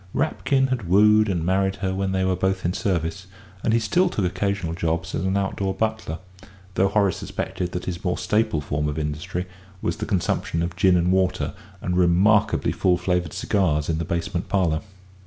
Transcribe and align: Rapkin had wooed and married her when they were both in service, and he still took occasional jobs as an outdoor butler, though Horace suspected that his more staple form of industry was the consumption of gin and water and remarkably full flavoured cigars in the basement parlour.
Rapkin 0.15 0.69
had 0.69 0.89
wooed 0.89 1.29
and 1.29 1.45
married 1.45 1.75
her 1.75 1.93
when 1.93 2.11
they 2.11 2.23
were 2.25 2.35
both 2.35 2.65
in 2.65 2.73
service, 2.73 3.27
and 3.63 3.71
he 3.71 3.77
still 3.77 4.09
took 4.09 4.25
occasional 4.25 4.73
jobs 4.73 5.13
as 5.13 5.23
an 5.23 5.37
outdoor 5.37 5.75
butler, 5.75 6.17
though 6.73 6.87
Horace 6.87 7.17
suspected 7.17 7.71
that 7.73 7.85
his 7.85 8.03
more 8.03 8.17
staple 8.17 8.61
form 8.61 8.89
of 8.89 8.97
industry 8.97 9.45
was 9.79 9.97
the 9.97 10.07
consumption 10.07 10.63
of 10.63 10.75
gin 10.75 10.97
and 10.97 11.11
water 11.11 11.53
and 11.81 11.95
remarkably 11.95 12.71
full 12.71 12.97
flavoured 12.97 13.31
cigars 13.33 13.89
in 13.89 13.99
the 13.99 14.03
basement 14.05 14.49
parlour. 14.49 14.81